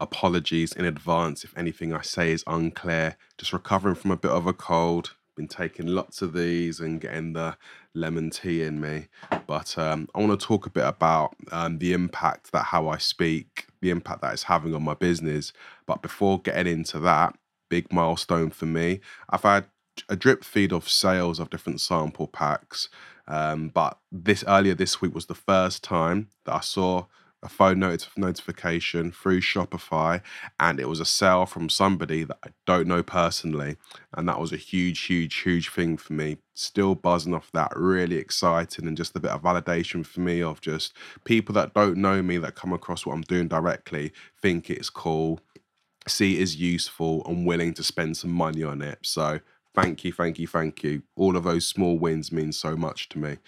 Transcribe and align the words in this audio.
apologies 0.00 0.72
in 0.72 0.84
advance 0.84 1.44
if 1.44 1.56
anything 1.56 1.92
I 1.92 2.02
say 2.02 2.32
is 2.32 2.44
unclear. 2.46 3.16
Just 3.38 3.52
recovering 3.52 3.94
from 3.94 4.10
a 4.10 4.16
bit 4.16 4.30
of 4.30 4.46
a 4.46 4.52
cold. 4.52 5.14
Been 5.36 5.48
taking 5.48 5.86
lots 5.86 6.22
of 6.22 6.32
these 6.32 6.80
and 6.80 7.00
getting 7.00 7.32
the 7.32 7.56
lemon 7.94 8.30
tea 8.30 8.62
in 8.62 8.80
me. 8.80 9.06
But 9.46 9.78
um, 9.78 10.08
I 10.14 10.20
want 10.20 10.38
to 10.38 10.46
talk 10.46 10.66
a 10.66 10.70
bit 10.70 10.84
about 10.84 11.34
um, 11.52 11.78
the 11.78 11.92
impact 11.92 12.52
that 12.52 12.64
how 12.64 12.88
I 12.88 12.98
speak, 12.98 13.66
the 13.80 13.90
impact 13.90 14.22
that 14.22 14.32
it's 14.32 14.44
having 14.44 14.74
on 14.74 14.82
my 14.82 14.94
business. 14.94 15.52
But 15.86 16.02
before 16.02 16.40
getting 16.40 16.72
into 16.72 16.98
that, 17.00 17.36
big 17.68 17.92
milestone 17.92 18.50
for 18.50 18.66
me. 18.66 19.00
I've 19.28 19.42
had 19.42 19.66
a 20.08 20.16
drip 20.16 20.44
feed 20.44 20.72
of 20.72 20.88
sales 20.88 21.38
of 21.38 21.50
different 21.50 21.80
sample 21.80 22.26
packs. 22.26 22.88
Um, 23.26 23.68
but 23.68 23.98
this 24.10 24.44
earlier 24.46 24.74
this 24.74 25.00
week 25.00 25.14
was 25.14 25.26
the 25.26 25.34
first 25.34 25.84
time 25.84 26.28
that 26.44 26.54
I 26.54 26.60
saw 26.60 27.06
a 27.42 27.48
phone 27.48 27.78
not- 27.78 28.08
notification 28.16 29.12
through 29.12 29.40
Shopify, 29.40 30.20
and 30.58 30.78
it 30.80 30.88
was 30.88 31.00
a 31.00 31.04
sale 31.04 31.46
from 31.46 31.68
somebody 31.68 32.24
that 32.24 32.38
I 32.44 32.50
don't 32.66 32.86
know 32.86 33.02
personally, 33.02 33.76
and 34.14 34.28
that 34.28 34.40
was 34.40 34.52
a 34.52 34.56
huge, 34.56 35.00
huge, 35.00 35.36
huge 35.36 35.70
thing 35.70 35.96
for 35.96 36.12
me. 36.12 36.38
Still 36.54 36.94
buzzing 36.94 37.34
off 37.34 37.50
that, 37.52 37.72
really 37.76 38.16
exciting, 38.16 38.86
and 38.86 38.96
just 38.96 39.16
a 39.16 39.20
bit 39.20 39.30
of 39.30 39.42
validation 39.42 40.04
for 40.04 40.20
me 40.20 40.42
of 40.42 40.60
just 40.60 40.92
people 41.24 41.54
that 41.54 41.74
don't 41.74 41.96
know 41.96 42.22
me 42.22 42.38
that 42.38 42.54
come 42.56 42.72
across 42.72 43.06
what 43.06 43.14
I'm 43.14 43.22
doing 43.22 43.48
directly 43.48 44.12
think 44.42 44.70
it's 44.70 44.90
cool, 44.90 45.40
see 46.06 46.38
it 46.38 46.42
as 46.42 46.56
useful, 46.56 47.24
and 47.26 47.46
willing 47.46 47.74
to 47.74 47.82
spend 47.82 48.16
some 48.16 48.32
money 48.32 48.62
on 48.62 48.82
it. 48.82 48.98
So 49.02 49.40
thank 49.74 50.04
you, 50.04 50.12
thank 50.12 50.38
you, 50.38 50.46
thank 50.46 50.82
you. 50.82 51.02
All 51.16 51.36
of 51.36 51.44
those 51.44 51.66
small 51.66 51.98
wins 51.98 52.32
mean 52.32 52.52
so 52.52 52.76
much 52.76 53.08
to 53.10 53.18
me. 53.18 53.38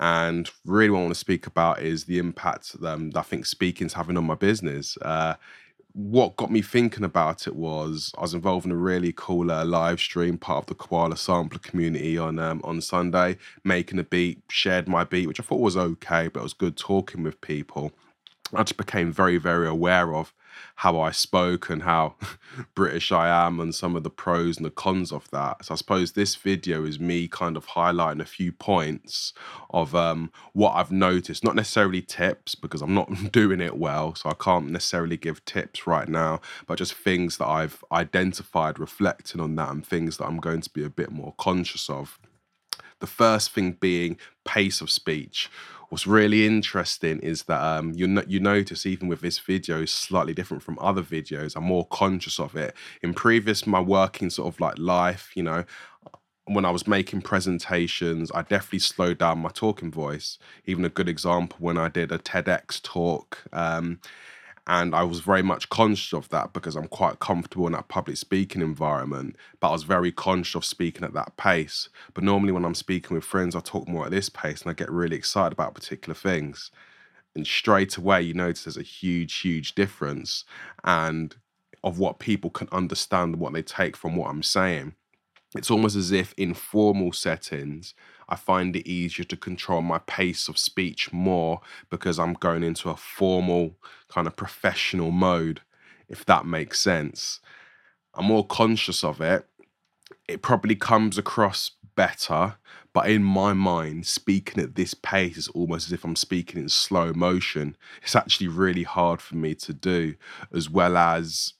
And 0.00 0.48
really, 0.64 0.90
what 0.90 1.00
I 1.00 1.02
want 1.02 1.14
to 1.14 1.20
speak 1.20 1.46
about 1.46 1.80
is 1.82 2.04
the 2.04 2.18
impact 2.18 2.76
um, 2.84 3.10
that 3.10 3.20
I 3.20 3.22
think 3.22 3.46
speaking's 3.46 3.94
having 3.94 4.16
on 4.16 4.24
my 4.24 4.34
business. 4.34 4.96
Uh, 5.02 5.34
what 5.92 6.36
got 6.36 6.52
me 6.52 6.62
thinking 6.62 7.02
about 7.02 7.48
it 7.48 7.56
was 7.56 8.12
I 8.16 8.20
was 8.20 8.34
involved 8.34 8.66
in 8.66 8.72
a 8.72 8.76
really 8.76 9.12
cool 9.16 9.50
uh, 9.50 9.64
live 9.64 9.98
stream, 9.98 10.38
part 10.38 10.58
of 10.58 10.66
the 10.66 10.74
Koala 10.74 11.16
Sampler 11.16 11.58
community 11.58 12.16
on 12.16 12.38
um, 12.38 12.60
on 12.62 12.80
Sunday, 12.80 13.36
making 13.64 13.98
a 13.98 14.04
beat, 14.04 14.40
shared 14.48 14.86
my 14.86 15.02
beat, 15.02 15.26
which 15.26 15.40
I 15.40 15.42
thought 15.42 15.60
was 15.60 15.76
okay, 15.76 16.28
but 16.28 16.40
it 16.40 16.44
was 16.44 16.52
good 16.52 16.76
talking 16.76 17.24
with 17.24 17.40
people. 17.40 17.92
I 18.54 18.62
just 18.62 18.76
became 18.76 19.12
very, 19.12 19.38
very 19.38 19.66
aware 19.66 20.14
of 20.14 20.32
how 20.76 21.00
I 21.00 21.10
spoke 21.10 21.70
and 21.70 21.82
how 21.82 22.14
British 22.74 23.12
I 23.12 23.28
am 23.46 23.60
and 23.60 23.74
some 23.74 23.96
of 23.96 24.02
the 24.02 24.10
pros 24.10 24.56
and 24.56 24.66
the 24.66 24.70
cons 24.70 25.12
of 25.12 25.30
that. 25.30 25.64
So 25.64 25.74
I 25.74 25.76
suppose 25.76 26.12
this 26.12 26.36
video 26.36 26.84
is 26.84 27.00
me 27.00 27.28
kind 27.28 27.56
of 27.56 27.66
highlighting 27.66 28.20
a 28.20 28.26
few 28.26 28.52
points 28.52 29.32
of 29.70 29.94
um, 29.94 30.30
what 30.52 30.72
I've 30.72 30.92
noticed, 30.92 31.44
not 31.44 31.56
necessarily 31.56 32.02
tips 32.02 32.54
because 32.54 32.82
I'm 32.82 32.94
not 32.94 33.10
doing 33.32 33.60
it 33.60 33.76
well, 33.76 34.14
so 34.14 34.30
I 34.30 34.34
can't 34.34 34.70
necessarily 34.70 35.16
give 35.16 35.44
tips 35.44 35.86
right 35.86 36.08
now, 36.08 36.40
but 36.66 36.78
just 36.78 36.94
things 36.94 37.38
that 37.38 37.46
I've 37.46 37.84
identified 37.92 38.78
reflecting 38.78 39.40
on 39.40 39.56
that 39.56 39.70
and 39.70 39.86
things 39.86 40.16
that 40.18 40.26
I'm 40.26 40.38
going 40.38 40.60
to 40.62 40.70
be 40.70 40.84
a 40.84 40.90
bit 40.90 41.10
more 41.10 41.34
conscious 41.38 41.90
of. 41.90 42.18
The 43.00 43.06
first 43.06 43.52
thing 43.52 43.72
being 43.72 44.18
pace 44.44 44.80
of 44.80 44.90
speech. 44.90 45.50
What's 45.88 46.06
really 46.06 46.46
interesting 46.46 47.18
is 47.20 47.44
that 47.44 47.62
um, 47.62 47.92
you 47.94 48.06
no- 48.06 48.24
you 48.26 48.40
notice 48.40 48.84
even 48.84 49.08
with 49.08 49.22
this 49.22 49.38
video 49.38 49.82
is 49.82 49.90
slightly 49.90 50.34
different 50.34 50.62
from 50.62 50.78
other 50.80 51.02
videos. 51.02 51.56
I'm 51.56 51.64
more 51.64 51.86
conscious 51.86 52.38
of 52.38 52.56
it. 52.56 52.74
In 53.02 53.14
previous 53.14 53.66
my 53.66 53.80
working 53.80 54.28
sort 54.28 54.52
of 54.54 54.60
like 54.60 54.78
life, 54.78 55.32
you 55.34 55.42
know, 55.42 55.64
when 56.44 56.64
I 56.64 56.70
was 56.70 56.86
making 56.86 57.22
presentations, 57.22 58.30
I 58.34 58.42
definitely 58.42 58.80
slowed 58.80 59.18
down 59.18 59.38
my 59.38 59.50
talking 59.50 59.90
voice. 59.90 60.38
Even 60.66 60.84
a 60.84 60.90
good 60.90 61.08
example 61.08 61.56
when 61.60 61.78
I 61.78 61.88
did 61.88 62.12
a 62.12 62.18
TEDx 62.18 62.82
talk. 62.82 63.44
Um, 63.52 64.00
and 64.68 64.94
I 64.94 65.02
was 65.02 65.20
very 65.20 65.42
much 65.42 65.70
conscious 65.70 66.12
of 66.12 66.28
that 66.28 66.52
because 66.52 66.76
I'm 66.76 66.88
quite 66.88 67.20
comfortable 67.20 67.66
in 67.66 67.72
that 67.72 67.88
public 67.88 68.18
speaking 68.18 68.60
environment. 68.60 69.36
But 69.60 69.70
I 69.70 69.72
was 69.72 69.84
very 69.84 70.12
conscious 70.12 70.54
of 70.56 70.64
speaking 70.64 71.04
at 71.04 71.14
that 71.14 71.38
pace. 71.38 71.88
But 72.12 72.22
normally, 72.22 72.52
when 72.52 72.66
I'm 72.66 72.74
speaking 72.74 73.14
with 73.14 73.24
friends, 73.24 73.56
I 73.56 73.60
talk 73.60 73.88
more 73.88 74.04
at 74.04 74.10
this 74.10 74.28
pace 74.28 74.60
and 74.60 74.70
I 74.70 74.74
get 74.74 74.90
really 74.90 75.16
excited 75.16 75.54
about 75.54 75.74
particular 75.74 76.14
things. 76.14 76.70
And 77.34 77.46
straight 77.46 77.96
away, 77.96 78.20
you 78.20 78.34
notice 78.34 78.64
there's 78.64 78.76
a 78.76 78.82
huge, 78.82 79.34
huge 79.36 79.74
difference 79.74 80.44
and 80.84 81.34
of 81.82 81.98
what 81.98 82.18
people 82.18 82.50
can 82.50 82.68
understand, 82.70 83.36
what 83.36 83.54
they 83.54 83.62
take 83.62 83.96
from 83.96 84.16
what 84.16 84.28
I'm 84.28 84.42
saying. 84.42 84.94
It's 85.56 85.70
almost 85.70 85.96
as 85.96 86.12
if 86.12 86.34
in 86.36 86.52
formal 86.52 87.12
settings, 87.12 87.94
I 88.28 88.36
find 88.36 88.76
it 88.76 88.88
easier 88.88 89.24
to 89.24 89.36
control 89.36 89.80
my 89.82 89.98
pace 89.98 90.48
of 90.48 90.58
speech 90.58 91.12
more 91.12 91.60
because 91.90 92.18
I'm 92.18 92.34
going 92.34 92.62
into 92.62 92.90
a 92.90 92.96
formal 92.96 93.76
kind 94.08 94.26
of 94.26 94.36
professional 94.36 95.10
mode, 95.10 95.62
if 96.08 96.24
that 96.26 96.44
makes 96.44 96.80
sense. 96.80 97.40
I'm 98.14 98.26
more 98.26 98.46
conscious 98.46 99.02
of 99.02 99.20
it. 99.20 99.46
It 100.26 100.42
probably 100.42 100.74
comes 100.74 101.16
across 101.16 101.70
better, 101.96 102.56
but 102.92 103.08
in 103.08 103.24
my 103.24 103.52
mind, 103.52 104.06
speaking 104.06 104.62
at 104.62 104.74
this 104.74 104.94
pace 104.94 105.36
is 105.36 105.48
almost 105.48 105.88
as 105.88 105.92
if 105.92 106.04
I'm 106.04 106.16
speaking 106.16 106.60
in 106.60 106.68
slow 106.68 107.12
motion. 107.12 107.76
It's 108.02 108.16
actually 108.16 108.48
really 108.48 108.82
hard 108.82 109.20
for 109.20 109.36
me 109.36 109.54
to 109.56 109.72
do, 109.72 110.14
as 110.54 110.68
well 110.68 110.96
as 110.96 111.54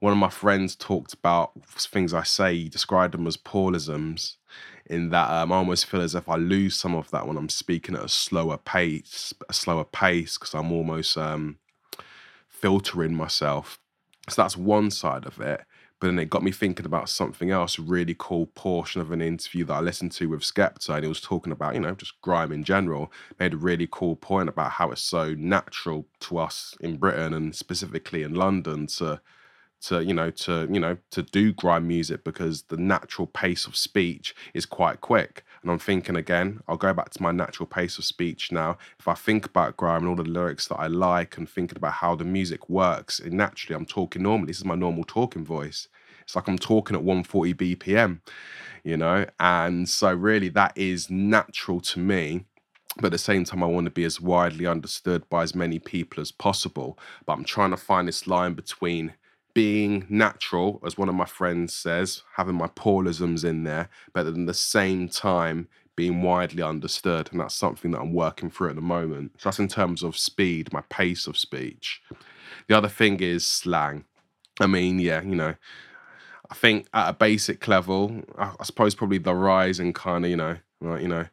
one 0.00 0.12
of 0.12 0.18
my 0.18 0.28
friends 0.28 0.76
talked 0.76 1.14
about 1.14 1.52
things 1.66 2.12
I 2.12 2.24
say, 2.24 2.54
he 2.54 2.68
described 2.68 3.14
them 3.14 3.26
as 3.26 3.38
Paulisms, 3.38 4.36
in 4.86 5.10
that 5.10 5.30
um, 5.30 5.52
I 5.52 5.56
almost 5.56 5.86
feel 5.86 6.02
as 6.02 6.14
if 6.14 6.28
I 6.28 6.36
lose 6.36 6.76
some 6.76 6.94
of 6.94 7.10
that 7.10 7.26
when 7.26 7.36
I'm 7.36 7.48
speaking 7.48 7.94
at 7.94 8.04
a 8.04 8.08
slower 8.08 8.58
pace, 8.58 9.32
a 9.48 9.52
slower 9.52 9.84
pace, 9.84 10.38
because 10.38 10.54
I'm 10.54 10.72
almost 10.72 11.16
um, 11.16 11.58
filtering 12.48 13.14
myself. 13.14 13.78
So 14.28 14.42
that's 14.42 14.56
one 14.56 14.90
side 14.90 15.26
of 15.26 15.40
it. 15.40 15.62
But 16.00 16.08
then 16.08 16.18
it 16.18 16.28
got 16.28 16.42
me 16.42 16.50
thinking 16.50 16.86
about 16.86 17.08
something 17.08 17.50
else, 17.50 17.78
a 17.78 17.82
really 17.82 18.16
cool 18.18 18.46
portion 18.46 19.00
of 19.00 19.10
an 19.10 19.22
interview 19.22 19.64
that 19.64 19.74
I 19.74 19.80
listened 19.80 20.12
to 20.12 20.26
with 20.26 20.40
Skepta. 20.40 20.90
And 20.90 21.04
he 21.04 21.08
was 21.08 21.20
talking 21.20 21.52
about, 21.52 21.74
you 21.74 21.80
know, 21.80 21.94
just 21.94 22.20
grime 22.20 22.52
in 22.52 22.64
general. 22.64 23.10
Made 23.38 23.54
a 23.54 23.58
really 23.58 23.88
cool 23.90 24.16
point 24.16 24.48
about 24.48 24.72
how 24.72 24.90
it's 24.90 25.02
so 25.02 25.34
natural 25.34 26.06
to 26.20 26.38
us 26.38 26.76
in 26.80 26.96
Britain 26.96 27.32
and 27.32 27.54
specifically 27.54 28.22
in 28.22 28.34
London 28.34 28.86
to 28.88 29.20
to 29.86 30.04
you 30.04 30.14
know 30.14 30.30
to 30.30 30.68
you 30.70 30.80
know 30.80 30.96
to 31.10 31.22
do 31.22 31.52
grime 31.52 31.86
music 31.86 32.24
because 32.24 32.62
the 32.64 32.76
natural 32.76 33.26
pace 33.26 33.66
of 33.66 33.76
speech 33.76 34.34
is 34.52 34.66
quite 34.66 35.00
quick. 35.00 35.44
And 35.62 35.70
i'm 35.70 35.78
thinking 35.78 36.16
again 36.16 36.60
i'll 36.68 36.76
go 36.76 36.92
back 36.92 37.10
to 37.10 37.22
my 37.22 37.32
natural 37.32 37.66
pace 37.66 37.98
of 37.98 38.04
speech 38.04 38.52
now. 38.52 38.78
If 38.98 39.08
i 39.08 39.14
think 39.14 39.46
about 39.46 39.76
grime 39.76 40.02
and 40.02 40.08
all 40.08 40.16
the 40.16 40.30
lyrics 40.30 40.68
that 40.68 40.76
i 40.76 40.86
like 40.86 41.36
and 41.36 41.48
thinking 41.48 41.76
about 41.76 41.94
how 41.94 42.14
the 42.14 42.24
music 42.24 42.68
works 42.68 43.18
and 43.18 43.32
naturally 43.32 43.76
i'm 43.76 43.86
talking 43.86 44.22
normally. 44.22 44.48
This 44.48 44.58
is 44.58 44.64
my 44.64 44.74
normal 44.74 45.04
talking 45.04 45.44
voice. 45.44 45.88
It's 46.22 46.36
like 46.36 46.48
i'm 46.48 46.58
talking 46.58 46.96
at 46.96 47.02
140 47.02 47.54
bpm 47.54 48.20
you 48.84 48.96
know? 48.96 49.26
And 49.40 49.88
so 49.88 50.12
really 50.12 50.50
that 50.50 50.72
is 50.76 51.10
natural 51.10 51.80
to 51.80 51.98
me. 51.98 52.44
But 52.96 53.06
at 53.06 53.12
the 53.12 53.18
same 53.18 53.42
time, 53.42 53.64
I 53.64 53.66
want 53.66 53.86
to 53.86 53.90
be 53.90 54.04
as 54.04 54.20
widely 54.20 54.66
understood 54.68 55.28
by 55.28 55.42
as 55.42 55.52
many 55.52 55.80
people 55.80 56.20
as 56.20 56.30
possible. 56.30 56.96
But 57.26 57.32
I'm 57.32 57.44
trying 57.44 57.70
to 57.72 57.76
find 57.76 58.06
this 58.06 58.28
line 58.28 58.54
between 58.54 59.14
being 59.54 60.04
natural, 60.08 60.80
as 60.84 60.98
one 60.98 61.08
of 61.08 61.14
my 61.14 61.24
friends 61.24 61.72
says, 61.72 62.22
having 62.36 62.56
my 62.56 62.66
Paulisms 62.66 63.44
in 63.44 63.64
there, 63.64 63.88
but 64.12 64.26
at 64.26 64.46
the 64.46 64.54
same 64.54 65.08
time 65.08 65.68
being 65.96 66.22
widely 66.22 66.62
understood. 66.62 67.28
And 67.30 67.40
that's 67.40 67.54
something 67.54 67.92
that 67.92 68.00
I'm 68.00 68.12
working 68.12 68.50
through 68.50 68.70
at 68.70 68.74
the 68.74 68.82
moment. 68.82 69.32
So 69.38 69.48
that's 69.48 69.60
in 69.60 69.68
terms 69.68 70.02
of 70.02 70.16
speed, 70.16 70.72
my 70.72 70.82
pace 70.90 71.28
of 71.28 71.38
speech. 71.38 72.02
The 72.66 72.76
other 72.76 72.88
thing 72.88 73.20
is 73.20 73.46
slang. 73.46 74.04
I 74.60 74.66
mean, 74.66 74.98
yeah, 74.98 75.22
you 75.22 75.36
know, 75.36 75.54
I 76.50 76.54
think 76.54 76.88
at 76.92 77.08
a 77.08 77.12
basic 77.12 77.66
level, 77.68 78.22
I, 78.36 78.52
I 78.58 78.64
suppose 78.64 78.94
probably 78.94 79.18
the 79.18 79.34
rise 79.34 79.78
in 79.78 79.92
kind 79.92 80.24
of, 80.24 80.30
you 80.30 80.36
know, 80.36 80.56
like, 80.80 81.02
you 81.02 81.08
know, 81.08 81.26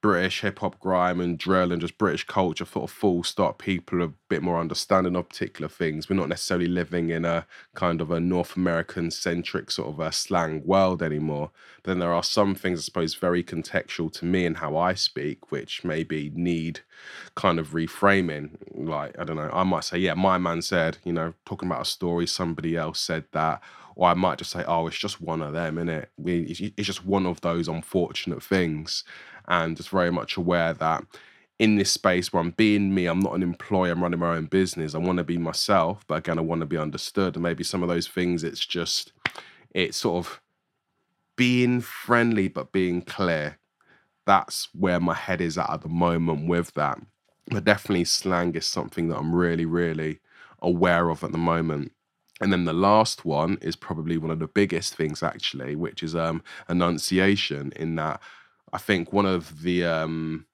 British 0.00 0.42
hip 0.42 0.60
hop, 0.60 0.78
grime, 0.78 1.20
and 1.20 1.36
drill, 1.36 1.72
and 1.72 1.80
just 1.80 1.98
British 1.98 2.24
culture, 2.24 2.64
sort 2.64 2.84
of 2.88 2.96
full 2.96 3.24
stop. 3.24 3.58
People 3.58 4.00
are 4.00 4.06
a 4.06 4.12
bit 4.28 4.42
more 4.42 4.60
understanding 4.60 5.16
of 5.16 5.28
particular 5.28 5.68
things. 5.68 6.08
We're 6.08 6.16
not 6.16 6.28
necessarily 6.28 6.68
living 6.68 7.10
in 7.10 7.24
a 7.24 7.46
kind 7.74 8.00
of 8.00 8.12
a 8.12 8.20
North 8.20 8.56
American 8.56 9.10
centric 9.10 9.72
sort 9.72 9.88
of 9.88 9.98
a 9.98 10.12
slang 10.12 10.64
world 10.64 11.02
anymore. 11.02 11.50
But 11.82 11.90
then 11.90 11.98
there 11.98 12.12
are 12.12 12.22
some 12.22 12.54
things, 12.54 12.78
I 12.78 12.82
suppose, 12.82 13.14
very 13.14 13.42
contextual 13.42 14.12
to 14.14 14.24
me 14.24 14.46
and 14.46 14.58
how 14.58 14.76
I 14.76 14.94
speak, 14.94 15.50
which 15.50 15.82
maybe 15.82 16.30
need 16.32 16.80
kind 17.34 17.58
of 17.58 17.70
reframing. 17.70 18.50
Like, 18.74 19.18
I 19.18 19.24
don't 19.24 19.36
know, 19.36 19.50
I 19.52 19.64
might 19.64 19.84
say, 19.84 19.98
yeah, 19.98 20.14
my 20.14 20.38
man 20.38 20.62
said, 20.62 20.98
you 21.04 21.12
know, 21.12 21.34
talking 21.44 21.68
about 21.68 21.82
a 21.82 21.86
story, 21.86 22.26
somebody 22.28 22.76
else 22.76 23.00
said 23.00 23.24
that. 23.32 23.62
Or 23.96 24.08
I 24.08 24.14
might 24.14 24.38
just 24.38 24.52
say, 24.52 24.62
oh, 24.68 24.86
it's 24.86 24.96
just 24.96 25.20
one 25.20 25.42
of 25.42 25.54
them, 25.54 25.74
innit? 25.74 26.06
We, 26.16 26.42
it's 26.76 26.86
just 26.86 27.04
one 27.04 27.26
of 27.26 27.40
those 27.40 27.66
unfortunate 27.66 28.44
things 28.44 29.02
and 29.48 29.76
just 29.76 29.88
very 29.88 30.12
much 30.12 30.36
aware 30.36 30.72
that 30.74 31.04
in 31.58 31.76
this 31.76 31.90
space 31.90 32.32
where 32.32 32.40
I'm 32.40 32.50
being 32.52 32.94
me, 32.94 33.06
I'm 33.06 33.18
not 33.18 33.34
an 33.34 33.42
employee, 33.42 33.90
I'm 33.90 34.02
running 34.02 34.20
my 34.20 34.36
own 34.36 34.46
business. 34.46 34.94
I 34.94 34.98
want 34.98 35.18
to 35.18 35.24
be 35.24 35.38
myself, 35.38 36.04
but 36.06 36.18
again, 36.18 36.38
I 36.38 36.42
want 36.42 36.60
to 36.60 36.66
be 36.66 36.76
understood. 36.76 37.34
And 37.34 37.42
maybe 37.42 37.64
some 37.64 37.82
of 37.82 37.88
those 37.88 38.06
things, 38.06 38.44
it's 38.44 38.64
just, 38.64 39.12
it's 39.74 39.96
sort 39.96 40.24
of 40.24 40.40
being 41.34 41.80
friendly, 41.80 42.48
but 42.48 42.70
being 42.70 43.02
clear. 43.02 43.58
That's 44.24 44.68
where 44.72 45.00
my 45.00 45.14
head 45.14 45.40
is 45.40 45.58
at 45.58 45.70
at 45.70 45.80
the 45.80 45.88
moment 45.88 46.48
with 46.48 46.74
that. 46.74 47.00
But 47.50 47.64
definitely, 47.64 48.04
slang 48.04 48.54
is 48.54 48.66
something 48.66 49.08
that 49.08 49.16
I'm 49.16 49.34
really, 49.34 49.64
really 49.64 50.20
aware 50.60 51.08
of 51.08 51.24
at 51.24 51.32
the 51.32 51.38
moment. 51.38 51.92
And 52.40 52.52
then 52.52 52.66
the 52.66 52.72
last 52.72 53.24
one 53.24 53.58
is 53.62 53.74
probably 53.74 54.16
one 54.18 54.30
of 54.30 54.38
the 54.38 54.46
biggest 54.46 54.94
things 54.94 55.22
actually, 55.22 55.74
which 55.74 56.02
is 56.02 56.14
um 56.14 56.42
enunciation 56.68 57.72
in 57.74 57.96
that 57.96 58.20
I 58.72 58.78
think 58.78 59.12
one 59.12 59.26
of 59.26 59.62
the 59.62 59.84
um 59.84 60.46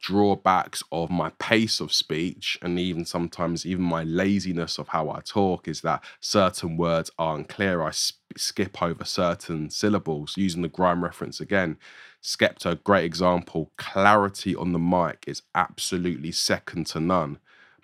drawbacks 0.00 0.82
of 0.92 1.10
my 1.10 1.30
pace 1.38 1.80
of 1.80 1.92
speech 1.92 2.58
and 2.62 2.78
even 2.78 3.04
sometimes 3.04 3.66
even 3.66 3.84
my 3.84 4.04
laziness 4.04 4.78
of 4.78 4.88
how 4.88 5.10
I 5.10 5.20
talk 5.20 5.68
is 5.68 5.80
that 5.82 6.04
certain 6.20 6.76
words 6.76 7.10
are 7.18 7.36
unclear. 7.36 7.82
I 7.82 7.90
sp- 7.92 8.20
skip 8.36 8.82
over 8.82 9.04
certain 9.04 9.70
syllables. 9.70 10.36
Using 10.36 10.62
the 10.62 10.68
grime 10.68 11.04
reference 11.04 11.40
again, 11.40 11.78
Skepta, 12.22 12.82
great 12.84 13.04
example. 13.04 13.72
Clarity 13.78 14.56
on 14.56 14.72
the 14.72 14.78
mic 14.78 15.24
is 15.26 15.42
absolutely 15.54 16.32
second 16.32 16.86
to 16.88 17.00
none. 17.00 17.38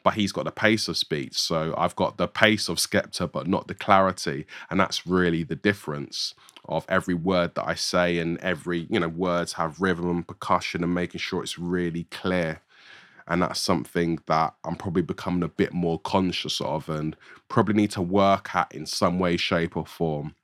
But 0.09 0.15
he's 0.15 0.33
got 0.33 0.47
the 0.47 0.53
pace 0.53 0.89
of 0.89 0.97
speech. 0.97 1.39
So 1.39 1.75
I've 1.77 1.97
got 1.97 2.17
the 2.17 2.29
pace 2.29 2.71
of 2.71 2.79
Skepta, 2.79 3.31
but 3.31 3.47
not 3.47 3.69
the 3.69 3.75
clarity. 3.75 4.47
And 4.71 4.81
that's 4.81 5.07
really 5.07 5.43
the 5.45 5.57
difference 5.57 6.35
of 6.67 6.87
every 6.89 7.15
word 7.15 7.57
that 7.57 7.69
I 7.69 7.75
say 7.75 8.19
and 8.19 8.39
every, 8.39 8.87
you 8.91 9.01
know, 9.01 9.09
words 9.09 9.55
have 9.55 9.83
rhythm 9.83 10.11
and 10.11 10.27
percussion 10.27 10.83
and 10.83 10.95
making 10.95 11.21
sure 11.21 11.43
it's 11.43 11.59
really 11.59 12.05
clear. 12.05 12.63
And 13.29 13.43
that's 13.43 13.61
something 13.61 14.21
that 14.29 14.55
I'm 14.65 14.77
probably 14.77 15.03
becoming 15.03 15.45
a 15.45 15.49
bit 15.49 15.75
more 15.75 15.99
conscious 16.01 16.61
of 16.63 16.89
and 16.89 17.17
probably 17.49 17.75
need 17.75 17.93
to 17.93 18.03
work 18.03 18.55
at 18.55 18.75
in 18.75 18.87
some 18.87 19.19
way, 19.19 19.37
shape, 19.37 19.77
or 19.77 19.87
form. 19.87 20.35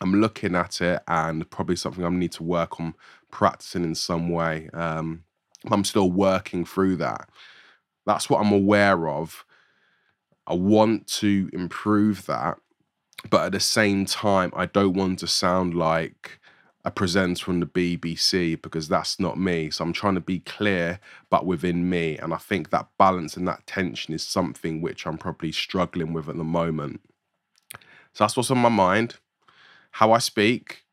I'm 0.00 0.20
looking 0.20 0.56
at 0.56 0.80
it 0.80 1.02
and 1.08 1.50
probably 1.50 1.76
something 1.76 2.04
I 2.04 2.10
need 2.10 2.32
to 2.34 2.44
work 2.44 2.80
on 2.80 2.94
practicing 3.32 3.84
in 3.84 3.96
some 3.96 4.30
way. 4.30 4.70
Um, 4.74 5.24
I'm 5.70 5.84
still 5.84 6.10
working 6.12 6.64
through 6.64 6.96
that. 6.98 7.28
That's 8.08 8.28
what 8.28 8.40
I'm 8.40 8.52
aware 8.52 9.08
of. 9.08 9.44
I 10.48 10.54
want 10.54 11.06
to 11.18 11.48
improve 11.52 12.26
that 12.26 12.58
but 13.30 13.46
at 13.46 13.52
the 13.52 13.60
same 13.60 14.04
time, 14.04 14.52
I 14.54 14.66
don't 14.66 14.94
want 14.94 15.18
to 15.20 15.26
sound 15.26 15.74
like 15.74 16.40
a 16.84 16.90
presenter 16.90 17.44
from 17.44 17.60
the 17.60 17.66
BBC 17.66 18.60
because 18.62 18.88
that's 18.88 19.18
not 19.18 19.38
me. 19.38 19.70
So 19.70 19.84
I'm 19.84 19.92
trying 19.92 20.14
to 20.14 20.20
be 20.20 20.40
clear, 20.40 21.00
but 21.28 21.44
within 21.44 21.90
me. 21.90 22.16
And 22.16 22.32
I 22.32 22.38
think 22.38 22.70
that 22.70 22.88
balance 22.98 23.36
and 23.36 23.46
that 23.48 23.66
tension 23.66 24.14
is 24.14 24.22
something 24.22 24.80
which 24.80 25.06
I'm 25.06 25.18
probably 25.18 25.52
struggling 25.52 26.12
with 26.12 26.28
at 26.28 26.36
the 26.36 26.44
moment. 26.44 27.00
So 28.14 28.24
that's 28.24 28.36
what's 28.36 28.50
on 28.50 28.58
my 28.58 28.68
mind, 28.68 29.16
how 29.92 30.12
I 30.12 30.18
speak, 30.18 30.84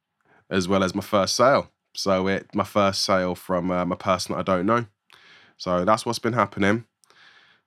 as 0.49 0.67
well 0.67 0.83
as 0.83 0.95
my 0.95 1.01
first 1.01 1.35
sale. 1.35 1.71
So 1.93 2.27
it 2.27 2.53
my 2.53 2.65
first 2.65 3.03
sale 3.03 3.35
from 3.35 3.71
um, 3.71 3.91
a 3.91 3.95
person 3.95 4.35
I 4.35 4.41
don't 4.41 4.65
know. 4.65 4.87
So 5.57 5.85
that's 5.85 6.05
what's 6.05 6.19
been 6.19 6.33
happening. 6.33 6.85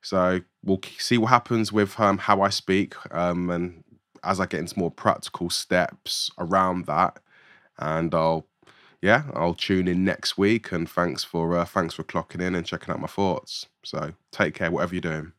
So 0.03 0.41
we'll 0.65 0.81
see 0.99 1.19
what 1.19 1.29
happens 1.29 1.73
with 1.73 1.99
um, 2.00 2.19
how 2.19 2.41
I 2.43 2.50
speak 2.50 2.95
um, 3.15 3.50
and 3.50 3.85
as 4.25 4.41
I 4.41 4.47
get 4.47 4.61
into 4.61 4.79
more 4.79 4.91
practical 4.91 5.50
steps 5.50 6.31
around 6.39 6.87
that, 6.87 7.19
and 7.79 8.15
I'll 8.15 8.47
yeah 9.00 9.25
I'll 9.35 9.55
tune 9.55 9.89
in 9.89 10.05
next 10.05 10.39
week. 10.39 10.73
And 10.73 10.89
thanks 10.89 11.25
for 11.25 11.56
uh, 11.56 11.65
thanks 11.65 11.95
for 11.95 12.05
clocking 12.05 12.43
in 12.43 12.55
and 12.55 12.67
checking 12.67 12.93
out 12.93 13.00
my 13.00 13.06
thoughts. 13.06 13.67
So 13.85 14.12
take 14.33 14.55
care, 14.55 14.71
whatever 14.71 14.95
you're 14.95 15.00
doing. 15.00 15.33